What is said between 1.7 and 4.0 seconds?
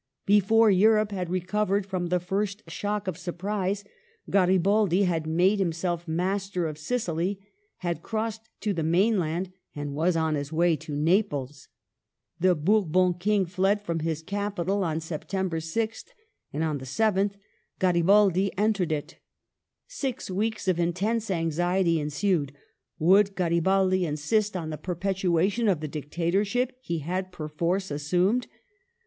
from the first shock of surprise,